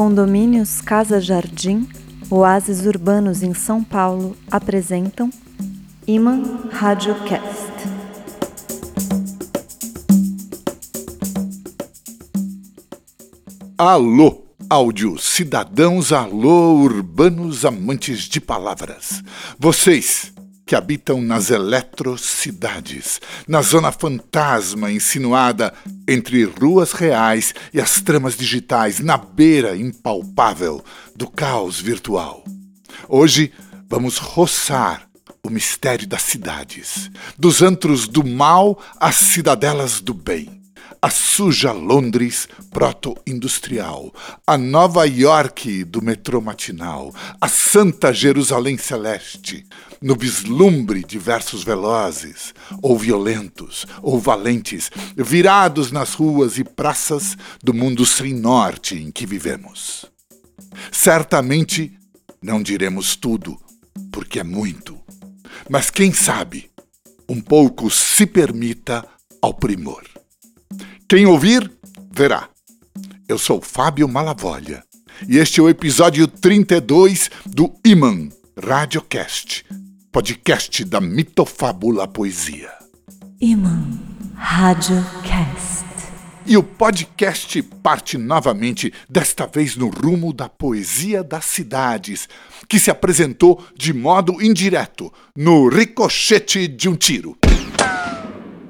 [0.00, 1.86] Condomínios Casa Jardim,
[2.30, 5.28] oásis urbanos em São Paulo apresentam
[6.06, 7.70] Iman Radiocast.
[13.76, 19.22] Alô, áudio cidadãos, alô, urbanos amantes de palavras.
[19.58, 20.32] Vocês
[20.70, 25.74] que habitam nas eletrocidades, na zona fantasma insinuada
[26.06, 30.80] entre ruas reais e as tramas digitais, na beira impalpável
[31.16, 32.44] do caos virtual.
[33.08, 33.52] Hoje
[33.88, 35.08] vamos roçar
[35.42, 40.59] o mistério das cidades, dos antros do mal às cidadelas do bem
[41.02, 44.12] a suja Londres proto-industrial,
[44.46, 49.66] a Nova York do metrô matinal, a Santa Jerusalém Celeste,
[50.02, 57.72] no vislumbre de versos velozes, ou violentos, ou valentes, virados nas ruas e praças do
[57.72, 60.04] mundo sem norte em que vivemos.
[60.92, 61.92] Certamente
[62.42, 63.58] não diremos tudo,
[64.12, 64.98] porque é muito,
[65.68, 66.70] mas quem sabe,
[67.28, 69.06] um pouco se permita
[69.40, 70.02] ao primor.
[71.10, 71.68] Quem ouvir,
[72.12, 72.48] verá.
[73.28, 74.84] Eu sou Fábio Malavolha
[75.28, 79.64] e este é o episódio 32 do Iman Radiocast,
[80.12, 82.70] podcast da mitofábula poesia.
[83.40, 83.90] Iman
[84.36, 85.84] Radiocast.
[86.46, 92.28] E o podcast parte novamente, desta vez no rumo da poesia das cidades,
[92.68, 97.36] que se apresentou de modo indireto, no ricochete de um tiro.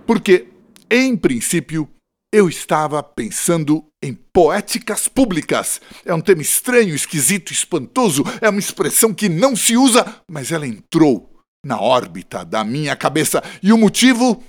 [0.07, 0.49] Porque,
[0.91, 1.87] em princípio,
[2.33, 5.81] eu estava pensando em poéticas públicas.
[6.05, 8.23] É um tema estranho, esquisito, espantoso.
[8.41, 11.29] É uma expressão que não se usa, mas ela entrou
[11.65, 13.43] na órbita da minha cabeça.
[13.63, 14.43] E o motivo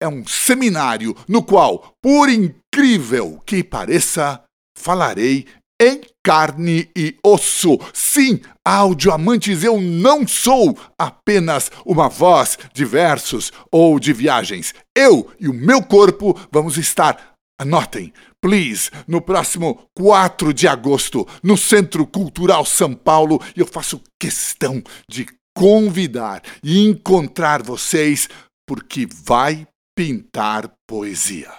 [0.00, 4.42] é um seminário no qual, por incrível que pareça,
[4.76, 5.46] falarei
[5.80, 7.78] em carne e osso.
[7.92, 14.74] Sim, audioamantes, eu não sou apenas uma voz de versos ou de viagens.
[14.96, 21.56] Eu e o meu corpo vamos estar, anotem, please, no próximo 4 de agosto, no
[21.56, 25.26] Centro Cultural São Paulo, eu faço questão de
[25.56, 28.28] convidar e encontrar vocês
[28.66, 29.66] porque vai
[29.96, 31.52] pintar poesia.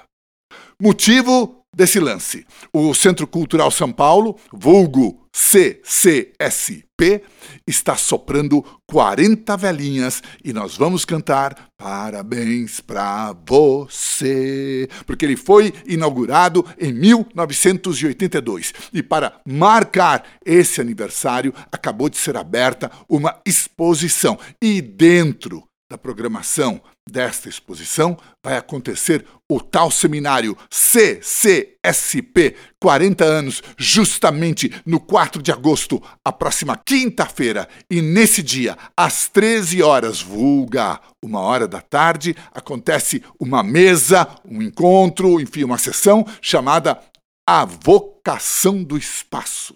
[0.82, 2.46] Motivo desse lance.
[2.74, 7.22] O Centro Cultural São Paulo, vulgo CCSP,
[7.68, 16.66] está soprando 40 velhinhas e nós vamos cantar Parabéns pra você, porque ele foi inaugurado
[16.80, 25.68] em 1982 e para marcar esse aniversário acabou de ser aberta uma exposição e dentro
[25.90, 35.42] da programação desta exposição vai acontecer o tal seminário CCSP 40 anos, justamente no 4
[35.42, 37.70] de agosto, a próxima quinta-feira.
[37.90, 44.62] E nesse dia, às 13 horas, vulga, uma hora da tarde, acontece uma mesa, um
[44.64, 47.00] encontro, enfim, uma sessão chamada
[47.48, 49.76] A Vocação do Espaço.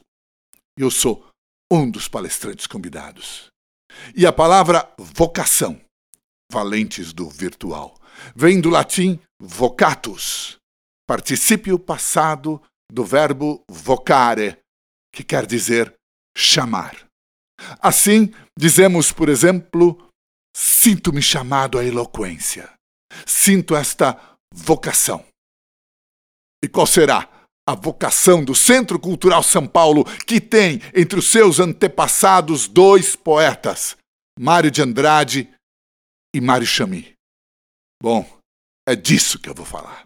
[0.76, 1.28] Eu sou
[1.72, 3.48] um dos palestrantes convidados.
[4.16, 5.80] E a palavra vocação
[6.52, 7.96] valentes do virtual.
[8.36, 10.58] Vem do latim vocatus,
[11.08, 12.62] particípio passado
[12.92, 14.58] do verbo vocare,
[15.14, 15.94] que quer dizer
[16.36, 17.08] chamar.
[17.82, 20.10] Assim, dizemos, por exemplo,
[20.56, 22.72] sinto-me chamado à eloquência.
[23.26, 24.20] Sinto esta
[24.54, 25.26] vocação.
[26.64, 27.30] E qual será
[27.68, 33.96] a vocação do Centro Cultural São Paulo, que tem entre os seus antepassados dois poetas,
[34.40, 35.50] Mário de Andrade
[36.34, 37.14] e Mário Chami.
[38.02, 38.26] Bom,
[38.88, 40.06] é disso que eu vou falar.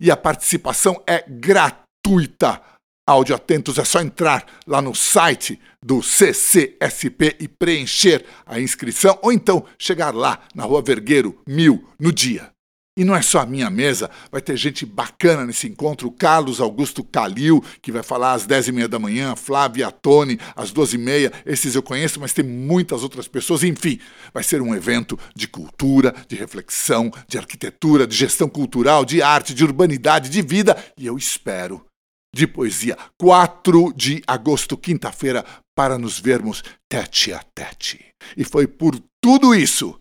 [0.00, 2.62] E a participação é gratuita.
[3.06, 9.32] Áudio Atentos é só entrar lá no site do CCSP e preencher a inscrição, ou
[9.32, 12.52] então chegar lá na Rua Vergueiro, mil, no dia.
[12.94, 16.10] E não é só a minha mesa, vai ter gente bacana nesse encontro.
[16.10, 21.32] Carlos Augusto Calil, que vai falar às 10h30 da manhã, Flávia Tone, às 12h30.
[21.46, 23.62] Esses eu conheço, mas tem muitas outras pessoas.
[23.62, 23.98] Enfim,
[24.34, 29.54] vai ser um evento de cultura, de reflexão, de arquitetura, de gestão cultural, de arte,
[29.54, 30.76] de urbanidade, de vida.
[30.98, 31.86] E eu espero
[32.34, 32.98] de poesia.
[33.18, 38.04] 4 de agosto, quinta-feira, para nos vermos tete a tete.
[38.36, 39.98] E foi por tudo isso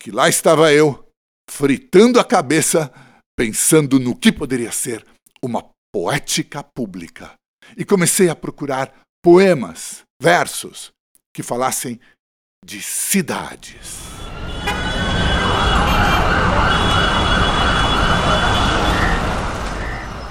[0.00, 1.05] que lá estava eu
[1.48, 2.92] fritando a cabeça,
[3.36, 5.04] pensando no que poderia ser
[5.42, 7.32] uma poética pública.
[7.76, 10.92] E comecei a procurar poemas, versos
[11.34, 12.00] que falassem
[12.64, 14.00] de cidades.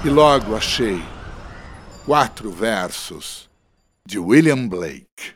[0.04, 1.02] E logo achei
[2.04, 3.50] quatro versos
[4.06, 5.34] de William Blake,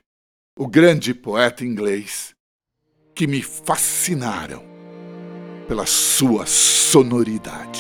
[0.56, 2.32] o grande poeta inglês,
[3.14, 4.69] que me fascinaram
[5.70, 7.78] pela sua sonoridade.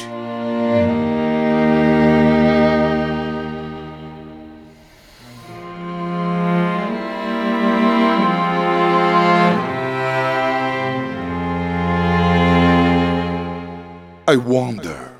[14.28, 15.10] I wander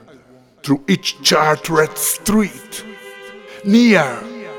[0.63, 2.85] through each chartered street,
[3.65, 4.05] near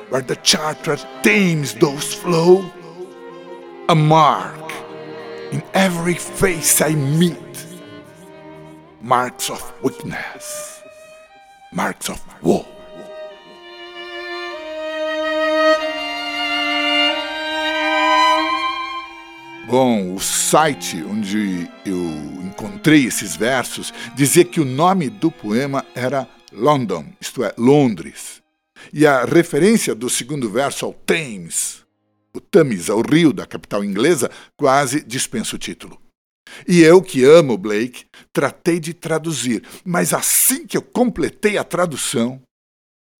[0.10, 2.70] where the chartered Thames does flow.
[3.88, 4.74] A mark
[5.54, 7.51] in every face I meet,
[9.02, 10.84] marks of weakness,
[11.74, 12.66] marks of woe.
[19.68, 21.98] Bom, o site onde eu
[22.44, 28.42] encontrei esses versos dizia que o nome do poema era London, isto é, Londres.
[28.94, 31.84] E a referência do segundo verso ao Thames,
[32.36, 36.00] o Thames, ao rio da capital inglesa, quase dispensa o título.
[36.68, 42.42] E eu, que amo Blake, tratei de traduzir, mas assim que eu completei a tradução,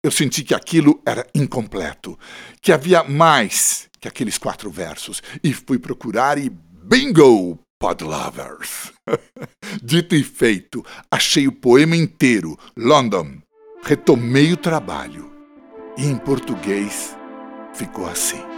[0.04, 2.18] eu senti que aquilo era incompleto,
[2.62, 8.92] que havia mais que aqueles quatro versos, e fui procurar e bingo, podlovers!
[9.82, 13.38] Dito e feito, achei o poema inteiro, London.
[13.84, 15.32] Retomei o trabalho
[15.98, 17.16] e em português
[17.74, 18.51] ficou assim.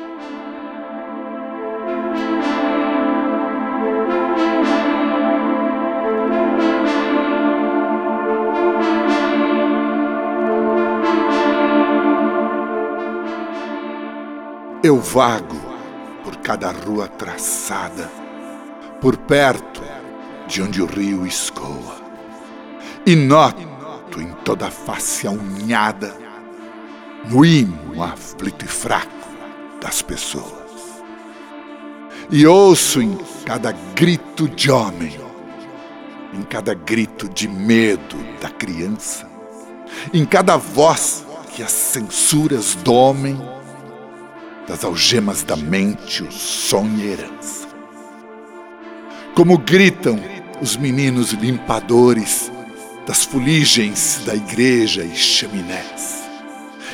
[14.83, 15.55] Eu vago
[16.25, 18.11] por cada rua traçada,
[18.99, 19.81] por perto
[20.45, 22.01] de onde o rio escoa,
[23.05, 26.13] e noto em toda a face unhada,
[27.29, 29.29] no imo aflito e fraco
[29.79, 31.01] das pessoas.
[32.29, 35.17] E ouço em cada grito de homem,
[36.33, 39.29] em cada grito de medo da criança,
[40.13, 41.25] em cada voz
[41.55, 43.39] que as censuras domem,
[44.67, 47.67] das algemas da mente o sonho e herança.
[49.35, 50.19] Como gritam
[50.61, 52.51] os meninos limpadores
[53.05, 56.23] das fuligens da igreja e chaminés,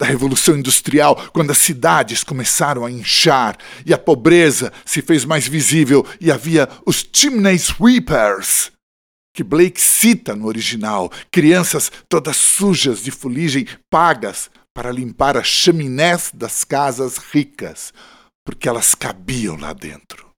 [0.00, 5.46] da Revolução Industrial, quando as cidades começaram a inchar e a pobreza se fez mais
[5.46, 8.72] visível e havia os chimney sweepers,
[9.34, 16.30] que Blake cita no original, crianças todas sujas de fuligem, pagas para limpar as chaminés
[16.32, 17.92] das casas ricas,
[18.42, 20.29] porque elas cabiam lá dentro.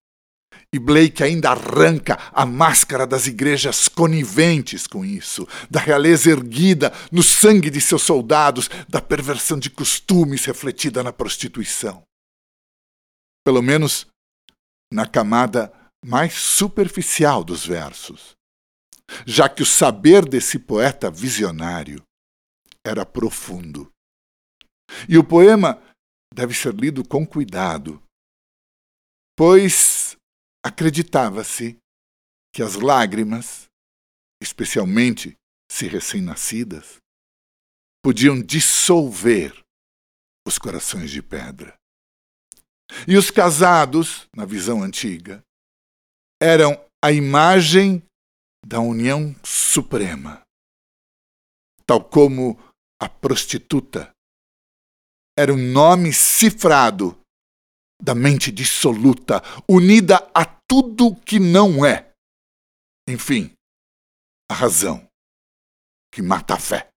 [0.75, 7.23] E Blake ainda arranca a máscara das igrejas coniventes com isso, da realeza erguida no
[7.23, 12.02] sangue de seus soldados, da perversão de costumes refletida na prostituição.
[13.45, 14.07] Pelo menos
[14.91, 15.71] na camada
[16.05, 18.35] mais superficial dos versos,
[19.26, 22.02] já que o saber desse poeta visionário
[22.85, 23.91] era profundo.
[25.09, 25.83] E o poema
[26.35, 28.02] deve ser lido com cuidado,
[29.37, 30.01] pois
[30.64, 31.78] acreditava-se
[32.54, 33.66] que as lágrimas,
[34.42, 35.37] especialmente
[35.71, 36.99] se recém-nascidas,
[38.04, 39.62] podiam dissolver
[40.47, 41.75] os corações de pedra.
[43.09, 45.42] E os casados, na visão antiga,
[46.40, 48.02] eram a imagem
[48.64, 50.42] da união suprema,
[51.87, 52.59] tal como
[53.00, 54.12] a prostituta
[55.37, 57.19] era um nome cifrado
[58.02, 62.11] da mente dissoluta, unida a tudo que não é.
[63.09, 63.52] Enfim,
[64.50, 65.06] a razão
[66.12, 66.88] que mata a fé.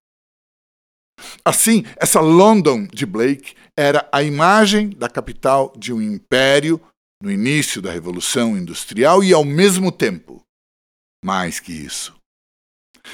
[1.45, 6.81] Assim, essa London de Blake era a imagem da capital de um império
[7.21, 10.41] no início da Revolução Industrial e, ao mesmo tempo,
[11.23, 12.15] mais que isso.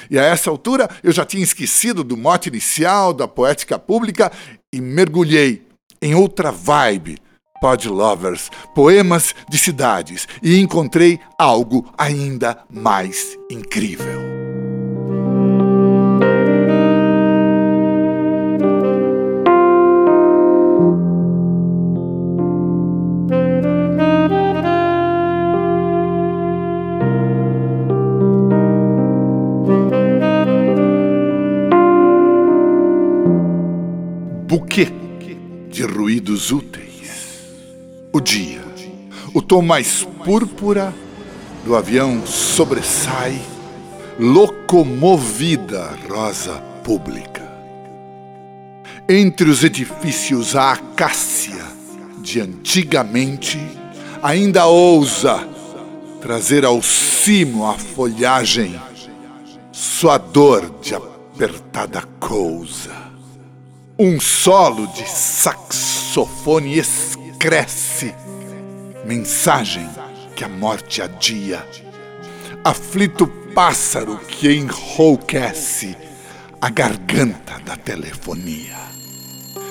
[0.09, 4.31] E a essa altura eu já tinha esquecido do mote inicial da poética pública
[4.73, 5.67] e mergulhei
[6.01, 7.19] em outra vibe,
[7.61, 14.40] pod lovers, poemas de cidades, e encontrei algo ainda mais incrível.
[38.13, 38.61] O dia,
[39.33, 40.93] o tom mais púrpura
[41.63, 43.41] do avião sobressai,
[44.19, 47.49] locomovida rosa pública.
[49.07, 51.63] Entre os edifícios a acácia
[52.19, 53.59] de antigamente
[54.21, 55.47] ainda ousa
[56.21, 58.79] trazer ao cimo a folhagem,
[59.71, 63.01] sua dor de apertada cousa
[64.03, 66.79] um solo de saxofone
[67.41, 68.13] excresce,
[69.03, 69.89] mensagem
[70.35, 71.65] que a morte adia.
[72.63, 75.97] Aflito pássaro que enrouquece
[76.61, 78.77] a garganta da telefonia.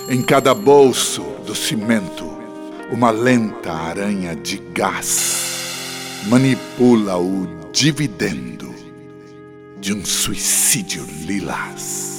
[0.08, 2.28] Em cada bolso do cimento,
[2.90, 8.74] uma lenta aranha de gás manipula o dividendo
[9.78, 12.10] de um suicídio lilás.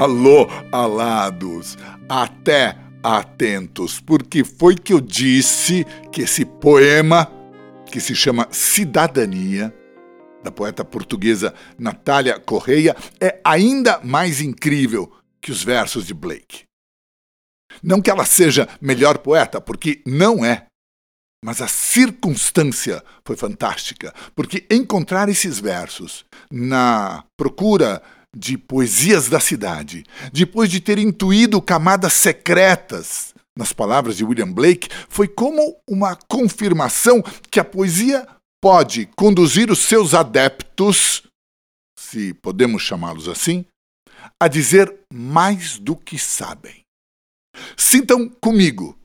[0.00, 1.76] Alô, alados,
[2.08, 7.28] até atentos, porque foi que eu disse que esse poema,
[7.84, 9.74] que se chama Cidadania,
[10.40, 15.12] da poeta portuguesa Natália Correia, é ainda mais incrível
[15.42, 16.62] que os versos de Blake.
[17.82, 20.66] Não que ela seja melhor poeta, porque não é.
[21.44, 28.00] Mas a circunstância foi fantástica, porque encontrar esses versos na procura
[28.36, 34.88] de poesias da cidade, depois de ter intuído camadas secretas nas palavras de William Blake,
[35.08, 38.26] foi como uma confirmação que a poesia
[38.62, 41.22] pode conduzir os seus adeptos,
[41.98, 43.64] se podemos chamá-los assim,
[44.40, 46.82] a dizer mais do que sabem.
[47.76, 48.96] Sintam comigo,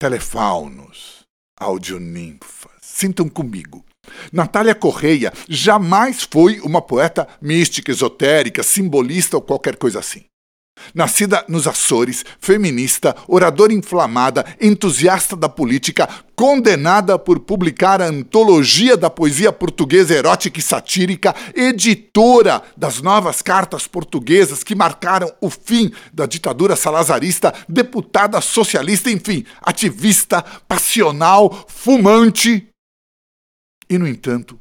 [0.00, 1.22] telefaunos,
[1.58, 3.84] audioninfas, sintam comigo.
[4.32, 10.24] Natália Correia jamais foi uma poeta mística, esotérica, simbolista ou qualquer coisa assim.
[10.94, 19.08] Nascida nos Açores, feminista, oradora inflamada, entusiasta da política, condenada por publicar a antologia da
[19.08, 26.26] poesia portuguesa erótica e satírica, editora das novas cartas portuguesas que marcaram o fim da
[26.26, 32.71] ditadura salazarista, deputada socialista, enfim, ativista, passional, fumante.
[33.92, 34.58] E, no entanto,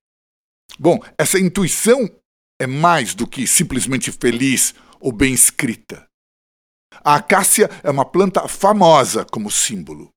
[0.79, 2.09] Bom, essa intuição
[2.59, 6.07] é mais do que simplesmente feliz ou bem escrita.
[7.05, 10.09] A acácia é uma planta famosa como símbolo.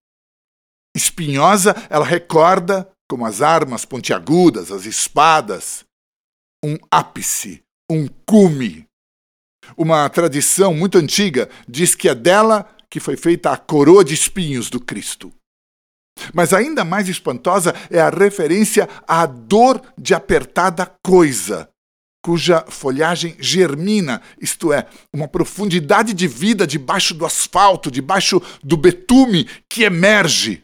[0.96, 5.84] Espinhosa, ela recorda, como as armas pontiagudas, as espadas,
[6.64, 8.86] um ápice, um cume.
[9.78, 14.70] Uma tradição muito antiga diz que é dela que foi feita a coroa de espinhos
[14.70, 15.34] do Cristo.
[16.34, 21.70] Mas ainda mais espantosa é a referência à dor de apertada coisa,
[22.24, 29.46] cuja folhagem germina, isto é, uma profundidade de vida debaixo do asfalto, debaixo do betume
[29.70, 30.62] que emerge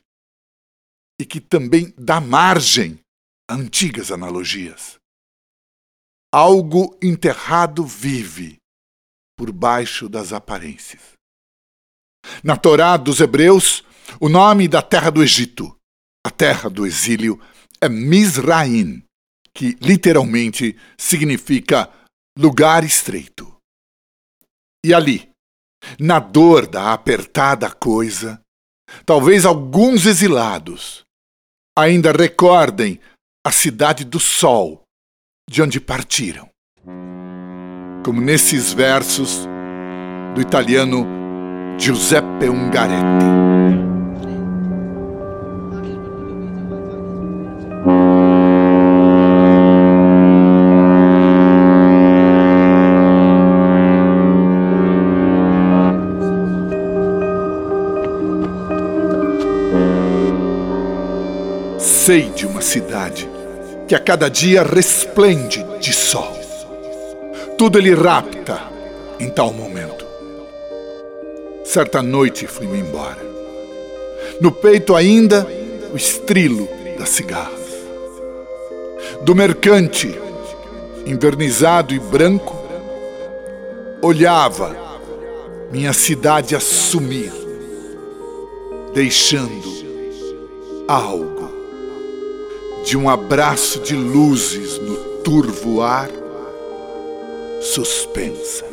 [1.20, 3.00] e que também dá margem
[3.50, 4.98] a antigas analogias.
[6.32, 8.58] Algo enterrado vive
[9.38, 11.14] por baixo das aparências.
[12.44, 13.84] Na Torá dos Hebreus,
[14.20, 15.76] o nome da terra do Egito,
[16.26, 17.40] a terra do exílio,
[17.82, 19.04] é Mizraim,
[19.54, 21.90] que literalmente significa
[22.38, 23.56] lugar estreito.
[24.86, 25.30] E ali,
[26.00, 28.42] na dor da apertada coisa,
[29.06, 31.04] talvez alguns exilados
[31.78, 33.00] ainda recordem
[33.46, 34.84] a cidade do sol
[35.50, 36.50] de onde partiram.
[38.04, 39.48] Como nesses versos
[40.36, 41.06] do italiano
[41.80, 43.97] Giuseppe Ungaretti.
[62.08, 63.30] Sei de uma cidade
[63.86, 66.40] que a cada dia resplende de sol.
[67.58, 68.62] Tudo ele rapta
[69.20, 70.06] em tal momento.
[71.66, 73.22] Certa noite fui-me embora.
[74.40, 75.46] No peito ainda
[75.92, 77.60] o estrilo das cigarras.
[79.22, 80.18] Do mercante,
[81.06, 82.56] invernizado e branco,
[84.02, 84.74] olhava
[85.74, 87.34] minha cidade a sumir,
[88.94, 89.68] deixando
[90.88, 91.37] algo
[92.88, 96.10] de um abraço de luzes no turvo ar,
[97.60, 98.64] suspensas.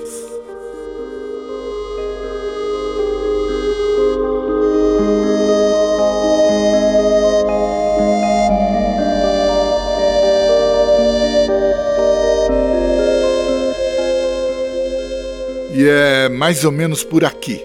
[15.72, 17.60] E é mais ou menos por aqui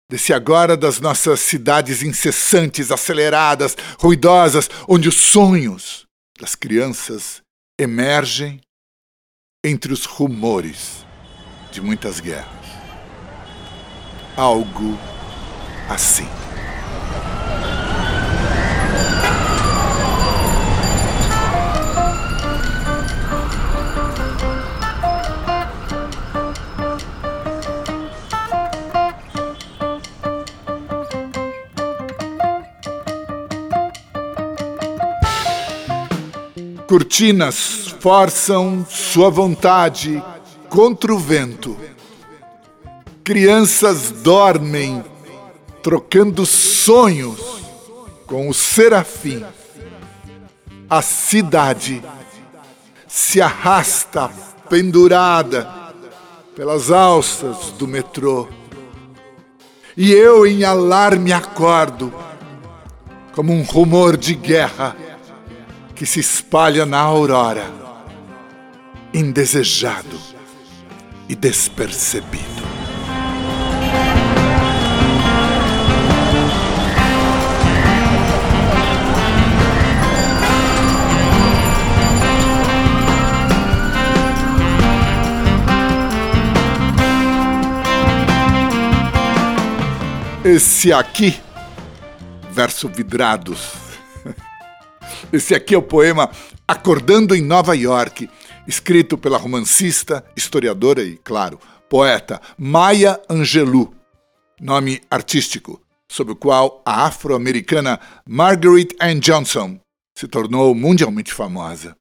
[0.09, 6.05] Desse agora das nossas cidades incessantes, aceleradas, ruidosas, onde os sonhos
[6.39, 7.41] das crianças
[7.79, 8.59] emergem
[9.63, 11.05] entre os rumores
[11.71, 12.67] de muitas guerras.
[14.36, 14.97] Algo
[15.89, 16.27] assim.
[36.93, 40.23] Cortinas forçam sua vontade
[40.69, 41.75] contra o vento.
[43.23, 45.03] Crianças dormem,
[45.82, 47.63] trocando sonhos
[48.27, 49.43] com o serafim.
[50.88, 52.03] A cidade
[53.08, 54.29] se arrasta
[54.69, 55.67] pendurada
[56.56, 58.47] pelas alças do metrô.
[59.97, 62.13] E eu, em alarme, acordo
[63.34, 64.95] como um rumor de guerra
[65.95, 67.71] que se espalha na aurora,
[69.13, 70.19] indesejado
[71.29, 72.43] e despercebido.
[90.43, 91.39] Esse aqui,
[92.51, 93.83] verso vidrados
[95.31, 96.29] esse aqui é o poema
[96.67, 98.29] Acordando em Nova York,
[98.67, 101.59] escrito pela romancista, historiadora e, claro,
[101.89, 103.93] poeta Maya Angelou,
[104.59, 105.81] nome artístico,
[106.12, 109.79] sob o qual a afro-americana Margaret Ann Johnson
[110.17, 111.95] se tornou mundialmente famosa.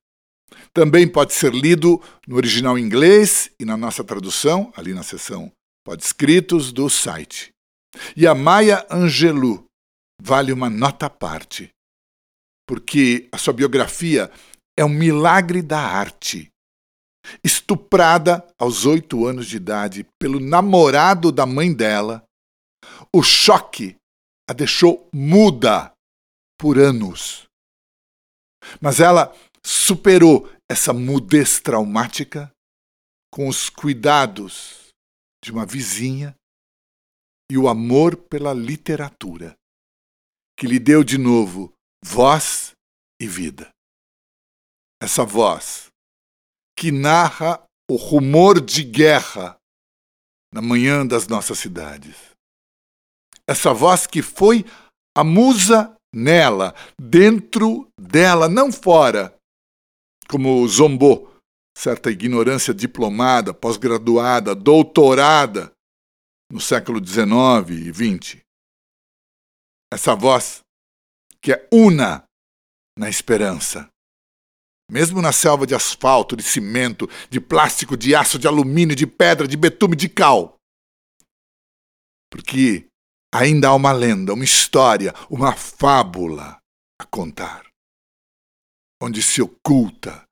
[0.72, 5.50] Também pode ser lido no original inglês e na nossa tradução, ali na seção
[5.84, 7.52] Pode Escritos do site.
[8.16, 9.64] E a Maya Angelou
[10.22, 11.70] vale uma nota à parte
[12.72, 14.32] porque a sua biografia
[14.74, 16.50] é um milagre da arte.
[17.44, 22.24] estuprada aos oito anos de idade pelo namorado da mãe dela,
[23.14, 23.94] o choque
[24.48, 25.92] a deixou muda
[26.58, 27.44] por anos.
[28.80, 32.50] Mas ela superou essa mudez traumática
[33.30, 34.88] com os cuidados
[35.44, 36.34] de uma vizinha
[37.50, 39.54] e o amor pela literatura,
[40.58, 41.70] que lhe deu de novo
[42.04, 42.72] voz
[43.20, 43.70] e vida.
[45.00, 45.88] Essa voz
[46.78, 49.56] que narra o rumor de guerra
[50.52, 52.16] na manhã das nossas cidades.
[53.46, 54.64] Essa voz que foi
[55.16, 59.36] a musa nela, dentro dela, não fora,
[60.28, 61.32] como zombou
[61.76, 65.72] certa ignorância diplomada, pós-graduada, doutorada
[66.50, 68.42] no século XIX e XX.
[69.92, 70.61] Essa voz
[71.42, 72.24] que é una
[72.96, 73.88] na esperança.
[74.90, 79.48] Mesmo na selva de asfalto, de cimento, de plástico, de aço, de alumínio, de pedra,
[79.48, 80.56] de betume, de cal.
[82.30, 82.86] Porque
[83.34, 86.58] ainda há uma lenda, uma história, uma fábula
[87.00, 87.66] a contar,
[89.02, 90.24] onde se oculta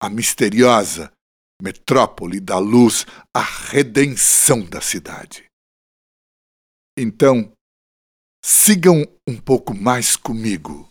[0.00, 1.12] a misteriosa
[1.60, 3.04] metrópole da luz,
[3.34, 5.44] a redenção da cidade.
[6.96, 7.52] Então,
[8.50, 10.88] sigam um pouco mais comigo,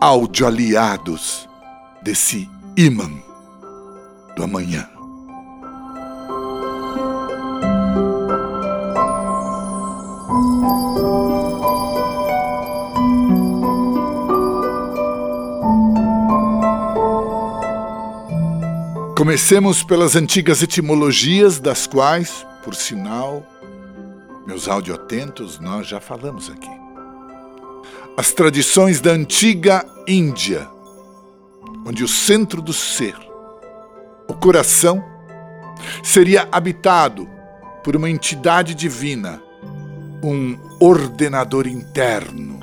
[0.00, 1.46] áudio aliados
[2.02, 3.10] desse imã
[4.34, 4.88] do amanhã.
[19.14, 23.46] Comecemos pelas antigas etimologias, das quais, por sinal,
[24.46, 26.70] meus audioatentos, nós já falamos aqui.
[28.16, 30.68] As tradições da antiga Índia,
[31.86, 33.16] onde o centro do ser,
[34.28, 35.04] o coração,
[36.02, 37.28] seria habitado
[37.82, 39.42] por uma entidade divina,
[40.22, 42.60] um ordenador interno,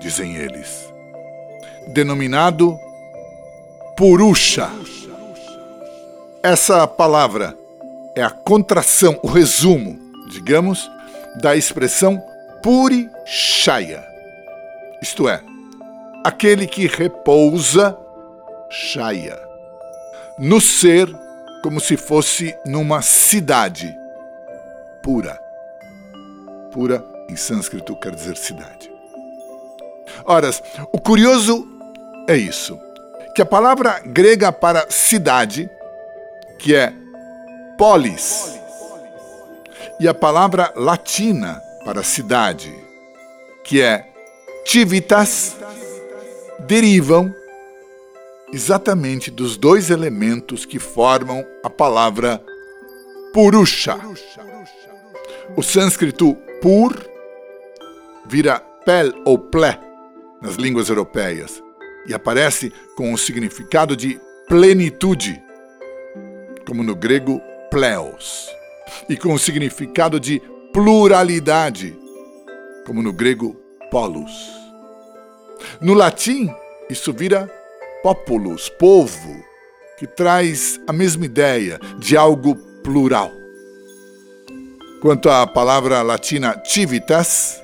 [0.00, 0.92] dizem eles,
[1.92, 2.76] denominado
[3.96, 4.70] Purusha
[6.42, 7.54] essa palavra
[8.16, 9.98] é a contração, o resumo,
[10.30, 10.90] digamos,
[11.36, 12.22] da expressão
[12.62, 14.04] puri shaya,
[15.00, 15.40] isto é,
[16.24, 17.96] aquele que repousa
[18.70, 19.38] shaya,
[20.38, 21.08] no ser
[21.62, 23.94] como se fosse numa cidade
[25.02, 25.38] pura.
[26.72, 28.90] Pura em sânscrito quer dizer cidade.
[30.24, 30.50] Ora,
[30.92, 31.66] o curioso
[32.28, 32.78] é isso,
[33.34, 35.70] que a palavra grega para cidade
[36.58, 36.92] que é
[37.78, 38.59] polis,
[40.00, 42.74] e a palavra latina para cidade,
[43.62, 44.10] que é
[44.64, 45.56] civitas,
[46.60, 47.34] derivam
[48.52, 52.42] exatamente dos dois elementos que formam a palavra
[53.32, 53.98] purusha.
[55.56, 56.96] O sânscrito pur
[58.26, 59.78] vira pel ou ple
[60.40, 61.62] nas línguas europeias
[62.06, 65.42] e aparece com o significado de plenitude
[66.66, 68.48] como no grego pleos,
[69.08, 70.40] e com o significado de
[70.72, 71.96] pluralidade,
[72.86, 73.54] como no grego
[73.90, 74.32] polos.
[75.80, 76.50] No latim,
[76.88, 77.50] isso vira
[78.02, 79.44] populus, povo,
[79.98, 83.30] que traz a mesma ideia de algo plural.
[85.02, 87.62] Quanto à palavra latina civitas,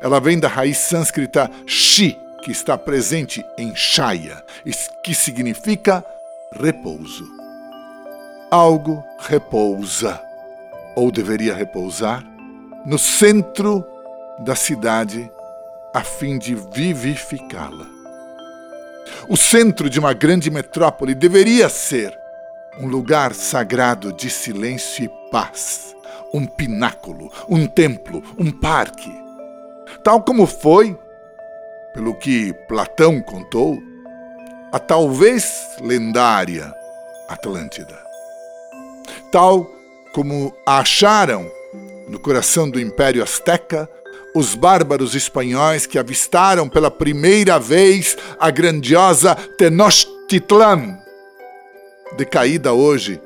[0.00, 4.44] ela vem da raiz sânscrita shi, que está presente em shaya,
[5.02, 6.04] que significa
[6.52, 7.38] repouso
[8.50, 10.20] algo repousa,
[10.94, 12.24] ou deveria repousar,
[12.84, 13.84] no centro
[14.40, 15.30] da cidade
[15.94, 17.86] a fim de vivificá-la.
[19.28, 22.16] O centro de uma grande metrópole deveria ser
[22.80, 25.96] um lugar sagrado de silêncio e paz,
[26.32, 29.12] um pináculo, um templo, um parque.
[30.04, 30.98] Tal como foi,
[31.94, 33.78] pelo que Platão contou,
[34.70, 36.72] a talvez lendária
[37.28, 38.08] Atlântida
[39.30, 39.66] tal
[40.18, 41.48] como a acharam
[42.08, 43.88] no coração do Império Azteca
[44.34, 50.98] os bárbaros espanhóis que avistaram pela primeira vez a grandiosa Tenochtitlan,
[52.16, 53.20] decaída hoje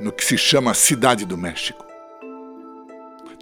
[0.00, 1.86] no que se chama Cidade do México.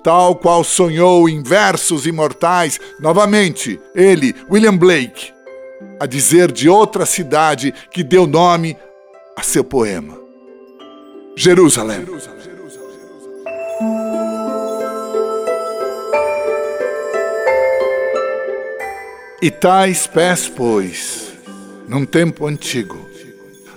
[0.04, 5.32] Tal qual sonhou em versos imortais, novamente, ele, William Blake,
[5.98, 8.76] a dizer de outra cidade que deu nome
[9.34, 10.20] a seu poema.
[11.34, 12.04] Jerusalém.
[19.42, 21.32] E tais pés, pois,
[21.88, 23.10] num tempo antigo,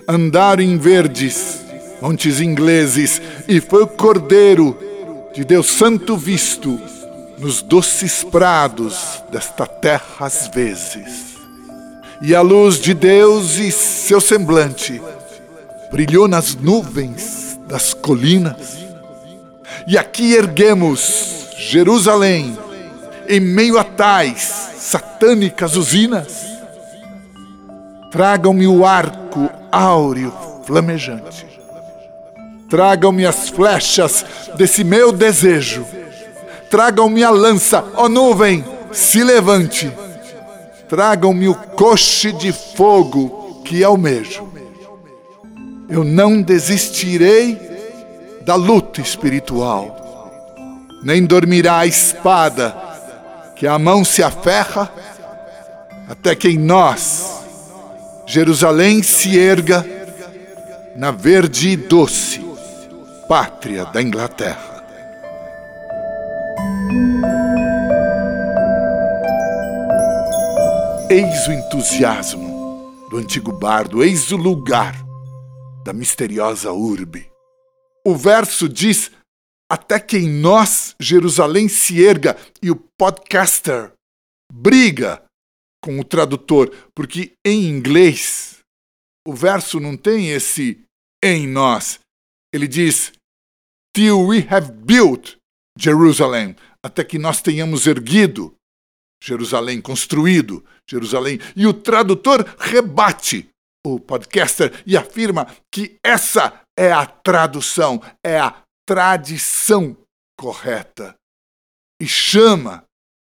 [0.08, 1.60] andaram em verdes
[1.99, 4.78] montes ingleses, e foi o Cordeiro
[5.34, 6.80] de Deus Santo visto
[7.39, 11.36] nos doces prados desta terra às vezes.
[12.21, 15.01] E a luz de Deus e seu semblante
[15.91, 18.78] brilhou nas nuvens das colinas.
[19.88, 22.56] E aqui erguemos Jerusalém
[23.28, 26.45] em meio a tais satânicas usinas.
[28.12, 30.32] Tragam-me o arco áureo
[30.63, 31.45] flamejante.
[32.69, 34.24] Tragam-me as flechas
[34.56, 35.86] desse meu desejo.
[36.69, 39.91] Tragam-me a lança, ó nuvem, se levante.
[40.88, 44.48] Tragam-me o coche de fogo que almejo.
[45.89, 47.60] Eu não desistirei
[48.43, 50.52] da luta espiritual,
[51.04, 52.94] nem dormirá a espada
[53.55, 54.91] que a mão se aferra,
[56.09, 57.43] até que em nós
[58.25, 59.85] Jerusalém se erga
[60.95, 62.43] na verde e doce
[63.27, 64.75] pátria da Inglaterra.
[71.09, 74.95] Eis o entusiasmo do antigo bardo, eis o lugar
[75.83, 77.29] da misteriosa urbe.
[78.03, 79.11] O verso diz:
[79.71, 83.93] Até que em nós Jerusalém se erga, e o podcaster
[84.51, 85.23] briga
[85.84, 88.60] com o tradutor, porque em inglês
[89.28, 90.84] o verso não tem esse
[91.23, 91.99] em nós.
[92.54, 93.12] Ele diz:
[93.95, 95.38] Till we have built
[95.78, 98.56] Jerusalem, até que nós tenhamos erguido
[99.23, 101.39] Jerusalém, construído Jerusalém.
[101.56, 103.49] E o tradutor rebate
[103.86, 109.98] o podcaster e afirma que essa é a tradução, é a tradição
[110.38, 111.15] correta.
[112.00, 112.84] E chama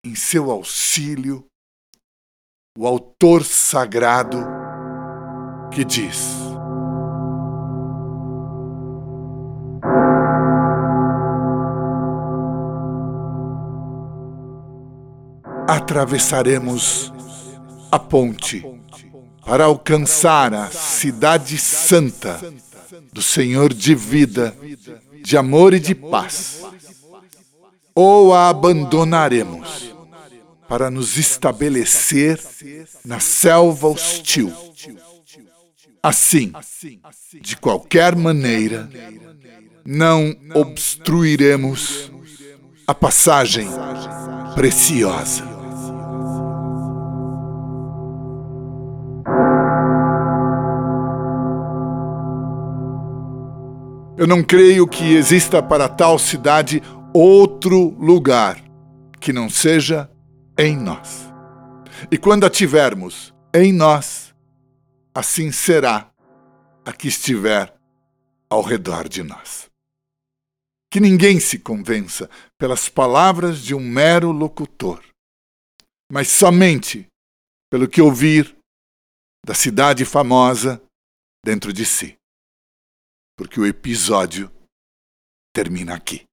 [0.06, 1.46] em seu auxílio
[2.78, 4.38] o autor sagrado
[5.74, 6.36] que diz:
[15.68, 17.12] Atravessaremos
[17.92, 18.64] a ponte
[19.46, 22.38] para alcançar a cidade santa
[23.14, 24.56] do Senhor de vida,
[25.28, 26.62] de amor e de paz.
[27.94, 29.94] Ou a abandonaremos
[30.70, 32.42] para nos estabelecer
[33.04, 34.54] na selva hostil.
[36.02, 36.54] Assim,
[37.42, 38.90] de qualquer maneira,
[39.86, 42.10] não obstruiremos
[42.88, 43.68] a passagem
[44.56, 45.57] preciosa.
[54.18, 56.82] Eu não creio que exista para tal cidade
[57.14, 58.60] outro lugar
[59.20, 60.10] que não seja
[60.58, 61.32] em nós.
[62.12, 64.34] E quando a tivermos em nós,
[65.14, 66.12] assim será
[66.84, 67.72] a que estiver
[68.50, 69.70] ao redor de nós.
[70.92, 72.28] Que ninguém se convença
[72.58, 75.00] pelas palavras de um mero locutor,
[76.12, 77.06] mas somente
[77.70, 78.58] pelo que ouvir
[79.46, 80.82] da cidade famosa
[81.46, 82.17] dentro de si.
[83.38, 84.52] Porque o episódio
[85.54, 86.24] termina aqui.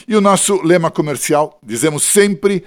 [0.08, 2.64] E o nosso lema comercial, dizemos sempre,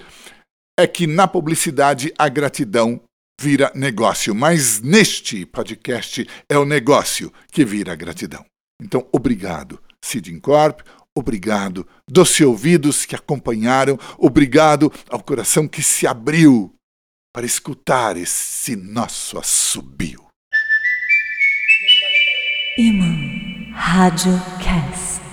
[0.78, 3.00] é que na publicidade a gratidão
[3.40, 8.44] vira negócio, mas neste podcast é o negócio que vira gratidão.
[8.80, 10.80] Então, obrigado, Seed Corp,
[11.16, 16.74] obrigado, doce ouvidos que acompanharam, obrigado ao coração que se abriu
[17.32, 20.24] para escutar esse nosso assobio.
[22.76, 23.14] Imã
[23.72, 25.24] Rádio Cast.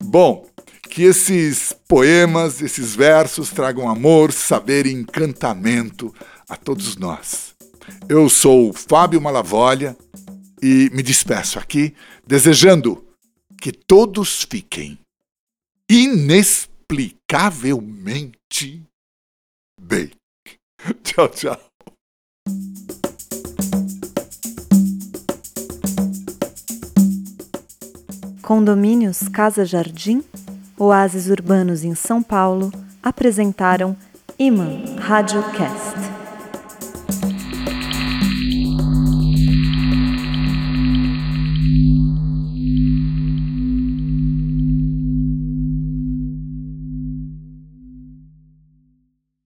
[0.03, 0.45] Bom,
[0.91, 6.13] que esses poemas, esses versos tragam amor, saber e encantamento
[6.49, 7.55] a todos nós.
[8.09, 9.97] Eu sou Fábio Malavolha
[10.61, 11.95] e me despeço aqui
[12.27, 13.05] desejando
[13.63, 14.99] que todos fiquem
[15.91, 18.87] inexplicavelmente
[19.81, 20.11] bem.
[21.03, 21.59] Tchau, tchau.
[28.41, 30.23] Condomínios Casa Jardim,
[30.79, 32.71] oásis urbanos em São Paulo,
[33.03, 33.97] apresentaram
[34.39, 36.10] Imã Rádio Cast.